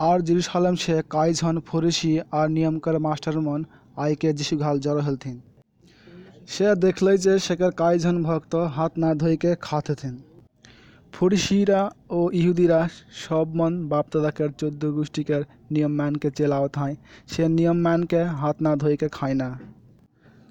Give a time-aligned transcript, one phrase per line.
[0.00, 3.60] আর Jerusalem से कई झन फरीसी আর নিয়মকার মাস্টারমন
[3.96, 5.36] আইকে যিশু ঘাল জড়ো হলথিন
[6.48, 10.14] সে দেখলই যে সেকার কয়েকজন ভক্ত হাত না ধইকে খাতেথিন
[11.12, 11.80] ফরিসিরা
[12.10, 12.80] ও ইহুদিরা
[13.18, 16.96] সব মন বাপদাদাকের চোদ্দ গোষ্ঠীকের নিয়ম মানকে চেলাওত হয়
[17.28, 19.48] সে নিয়ম মানকে হাত না ধইকে খায় না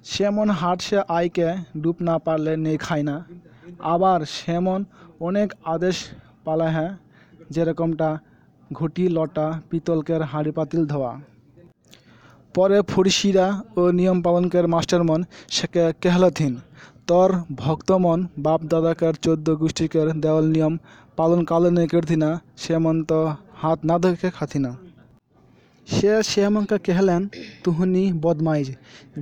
[0.05, 1.49] সেমন হাট সে আইকে
[1.81, 3.15] ডুব না পারলে নেই খায় না
[3.93, 4.81] আবার সেমন
[5.19, 5.97] অনেক আদেশ
[6.45, 6.91] পালা হ্যাঁ
[7.51, 8.09] যেরকমটা
[8.72, 11.12] ঘুটি লটা, পিতলকের হাঁড়ি পাতিল ধোয়া।
[12.54, 13.46] পরে ফরিসিরা
[13.80, 15.20] ও নিয়ম পালনকের মাস্টারমন
[15.54, 16.52] সেকে কেহলথিন।
[17.08, 17.30] তোর
[17.62, 20.74] ভক্তমন বাপ দাদাকার চোদ্দ গোষ্ঠীকের দেওয়াল নিয়ম
[21.18, 22.30] পালন কালনে করথিনা
[22.62, 23.20] সেমন তো
[23.62, 24.70] হাত না ধোকে খাথিনা।
[25.88, 27.22] সে শ্যামঙ্কা কেহলেন
[27.68, 28.68] তুহনি বদমাইজ।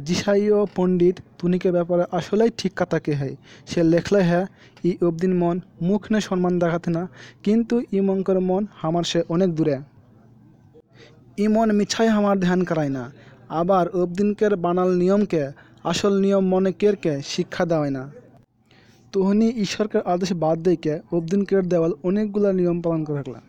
[0.06, 3.34] জিসাইও পণ্ডিত তুনিকে ব্যাপারে আসলেই ঠিক কথা কে হয়
[3.70, 4.46] সে লেখলে হ্যাঁ
[4.88, 5.56] ই অবদিন মন
[5.88, 7.02] মুখ নে সম্মান দেখাতে না,
[7.45, 9.77] কিন্তু ইমঙ্কর মন আমার সে অনেক দূরে।
[11.45, 13.04] ইমন মিছাই আমার ধ্যান করায় না,
[13.60, 15.43] আবার অবদিনকের বানাল নিয়মকে
[15.90, 18.02] আসল নিয়ম মনে কেরকে শিক্ষা দেওয়ায় না।
[19.12, 23.45] তুহনি ঈশ্বরকে আদেশ বাদ দিকে অবদিনকের দেওয়াল অনেকগুলা নিয়ম পালন করে রাখলেন।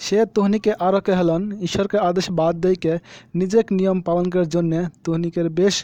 [0.00, 2.92] সে তোহনিকে আরও কেহলন, ঈশ্বরকে আদেশ বাদ দিকে
[3.34, 5.74] নিজেক নিয়ম পালন করার জন্যে তোহনিকের বেশ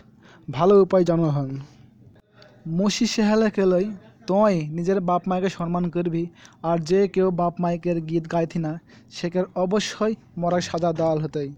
[0.49, 1.51] ভালো উপায় জানা হন।
[2.79, 3.87] মসি সেহালে কেলই
[4.29, 6.25] তুই নিজের বাপ মায়কে সম্মান করবি,
[6.63, 8.73] আর যে কেউ বাপ মাইকের গীত গাইথি না,
[9.11, 11.51] সেকের অবশ্যই মরার সাজা দেওয়াল হতেই।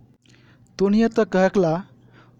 [0.78, 1.72] তুনিয়ে তো কহেকলা,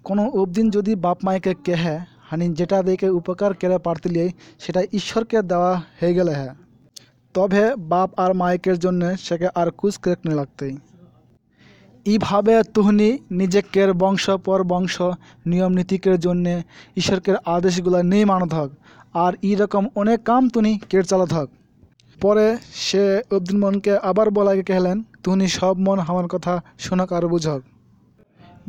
[0.04, 1.96] কোনো অবদিন যদি বাপ মাইকে কেহে,
[2.28, 4.24] হানি যেটা দেখে উপকার করে পারতিলে
[4.58, 6.54] সেটা ঈশ্বরকে দেওয়া হয়ে গেলে হ্যাঁ
[7.34, 10.74] তবে বাপ আর মাইকের জন্য সেকে আর কুছ কেক নে লাগতেই।
[12.06, 13.08] এইভাবে তুহনি
[13.40, 14.96] নিজেকের বংশ পর বংশ,
[15.50, 16.54] নিয়ম নীতিকের জন্যে
[17.00, 18.70] ঈশ্বরকের আদেশগুলো নেই মানত হক,
[19.24, 21.48] আর রকম অনেক কাম তুনি কেট চালাত হক।
[22.18, 22.46] পরে
[22.86, 23.04] সে
[23.36, 26.54] অবদিন মনকে আবার বলাকে কেহলেন, তুহনি, সব মন আমার কথা
[26.84, 27.60] শোনক আর বুঝক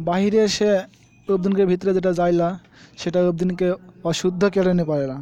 [0.08, 0.72] বাহিরে সে
[1.28, 2.48] অবদিনকে ভিতরে যেটা যাইলা,
[3.02, 3.68] সেটা অবদিনকে
[4.10, 5.18] অশুদ্ধ কেড়ে নে পারেলা।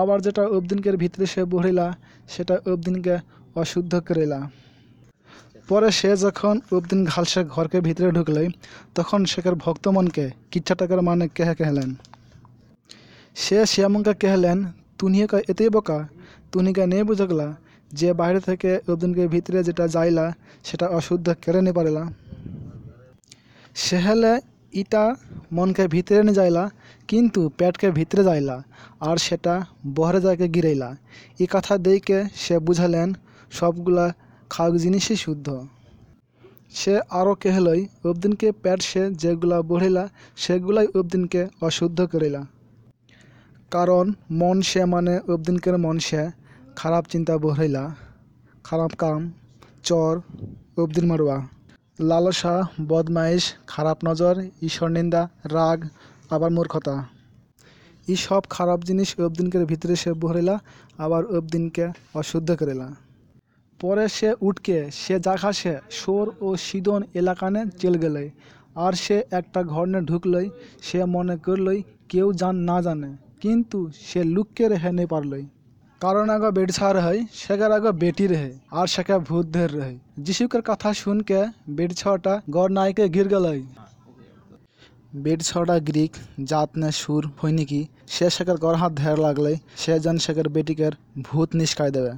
[0.00, 1.86] আবার যেটা অবদিনকের ভিতরে সে বহিলা,
[2.34, 3.14] সেটা অবদিনকে
[3.62, 4.40] অশুদ্ধ করেলা।
[5.68, 8.42] পরে সে যখন অবদিন ঘালসে ঘরকে ভিতরে ঢুকলে,
[8.96, 11.90] তখন সেকার ভক্তমনকে কিচ্ছা টাকার মানে কেহে কেহলেন?
[13.42, 14.58] সে শ্যামঙ্কা কেহলেন
[14.98, 15.98] তুনিয়ে কা এতেই বোকা?
[16.52, 17.48] তুনিকা নেই বুঝকলা
[17.92, 20.26] যে বাইরে থেকে অবদিনকে ভিতরে যেটা যাইলা,
[20.68, 22.04] সেটা অশুদ্ধ কেড়ে নে পারেলা।
[23.84, 24.32] সেহেলে
[24.80, 25.04] ইটা
[25.56, 26.64] মনকে ভিতরে নিয়ে যাইলা,
[27.10, 28.56] কিন্তু পেটকে ভিতরে যাইলা,
[29.08, 29.54] আর সেটা
[29.96, 30.90] বহরে যাকে গিরাইলা।
[31.42, 33.08] এই কথা দেখে সে বুঝালেন
[33.58, 34.06] সবগুলা
[34.52, 35.46] খাওয়া জিনিসই শুদ্ধ।
[36.78, 40.04] সে আরও কেহলই অবদিনকে পেট সে যেগুলা বঢ়িলা
[40.42, 42.42] সেগুলাই অবদিনকে অশুদ্ধ করিলা।
[43.72, 44.04] কারণ
[44.40, 46.22] মন সে মানে অবদিনকের মন সে
[46.80, 47.84] খারাপ চিন্তা বঢ়িলা
[48.68, 49.20] খারাপ কাম,
[49.88, 50.14] চর,
[50.82, 51.38] অবদিন মারুয়া।
[52.00, 55.88] লালসা, বদমাইশ, খারাপ নজর, ঈশ্বর নিন্দা, রাগ,
[56.30, 57.04] আবার মূর্খতা।
[58.08, 60.58] এই সব খারাপ জিনিস অবদিনকের ভিতরে সে বহরিলা,
[60.98, 62.88] আবার অবদিনকে অশুদ্ধ করিলা।
[63.80, 68.30] পরে সে উঠকে সে জায়গা সে সোর ও সিদন এলাকানে চল গেলে।
[68.74, 70.50] আর সে একটা ঘরনে ঢুকলই,
[70.82, 75.44] সে মনে করলই কেউ জান না জানে, কিন্তু সে লুককে রেহে नहीं পারলই।
[76.03, 80.89] কারণ আগে বেটছা रहे সেগার আগে বেটি रहे আর সেকে ভূত ধর रहे যিশুকের কথা
[80.93, 81.41] শুন के
[81.71, 83.61] বেট छटा गौर नायके गिर गलई
[85.17, 86.13] বেড ছটা গ্রিক
[86.43, 91.49] জাত নে সুর ফৈনিকি সে শেখের গর হাত ধের লাগলে সে জন শেখের বেটিকের ভূত
[91.55, 92.13] নিষ্কায় দেবে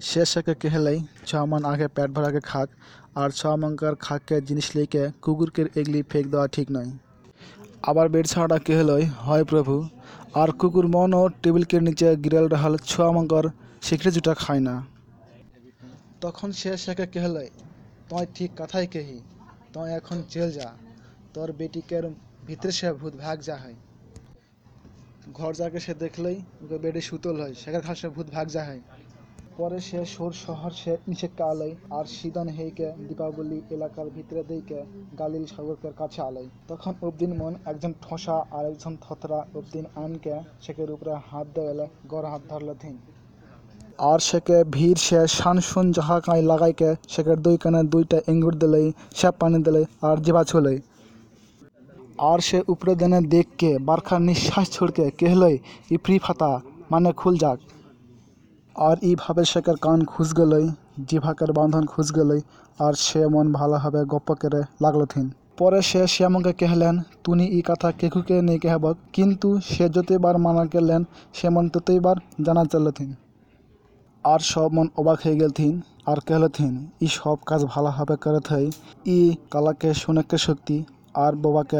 [0.00, 2.68] সে শেখে কেহলাই ছ मन আগে পেট ভরাকে খাক
[3.16, 6.90] আর ছ মঙ্কার খাককে জিনিস লেকে কুকুরকে এগলি ফেক দেওয়া ঠিক নয়
[7.84, 9.74] আবার বেড ছাড়া কেহলই হয় প্রভু
[10.33, 13.45] আর কুকুর মনও টেবিল কের নিচে গিরাল রাহাল ছোয়া মঙ্কর
[13.85, 14.75] শিখরে জুটা খায় না।
[16.23, 17.43] তখন সে শেখে কেহলে
[18.09, 19.19] তয় ঠিক কথাই কেহি
[19.73, 20.69] তয় এখন জেল যা,
[21.33, 22.05] তোর বেটিকের
[22.47, 23.77] ভিতরে সে ভূত ভাগ যা হয়।
[25.37, 26.37] ঘর যাকে সে দেখলেই
[26.83, 28.81] বেডে সুতল হয়, সেখানে খাল সে ভূত ভাগ যা হয়।
[29.59, 30.93] পরে সে সুর শহর সে
[31.39, 34.79] কালাই আর সিদান হেইকে দীপাবলি এলাকার ভিতরে দিকে
[35.19, 40.89] গালিল সাগরকের কাছে আলাই। তখন উবদিন মন একজন ঠোসা, আর একজন থতরা উবদিন আনকে শেখের
[40.95, 42.95] উপরে হাত দেওয়ালে গড় হাত ধরলে থিন
[44.11, 48.87] আর সেকে ভিড় সে শানসুন যাহা কাঁই লাগাইকে সেকের দুই কানে দুইটা এঙ্গুর দিলেই,
[49.19, 50.77] সে পানি দিলেই আর জিবা ছুলেই।
[52.31, 55.55] আর সে উপরে দেনে দেখকে বারখার নিঃশ্বাস ছুড়কে কেহলই
[55.95, 56.51] ইফরি ফাতা
[56.91, 57.59] মানে খুল যাক।
[58.78, 60.66] আর এইভাবে শেখের কান খুঁজ গেলই
[61.08, 62.40] জিভাকের বাঁধন খুঁজ গেলই
[62.78, 65.26] আর সে মন ভালোভাবে গপ্প করে লাগলো থিন
[65.56, 66.94] পরে সে শ্যামকে কেহলেন
[67.24, 72.64] তুনি ই কথা কেকুকে নেই কেহবক কিন্তু সে যতবার মানা করলেন সে মন ততইবার জানা
[72.64, 73.10] চলথিন
[74.24, 75.74] আর সব মন অবাক হয়ে গেলথিন
[76.06, 78.66] আর कहलथिन ई सब काज भालाभाबे करत हई
[79.08, 80.84] ई कला के सुने के शक्ति
[81.16, 81.78] और बाबा के